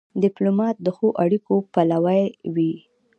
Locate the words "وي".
2.53-2.73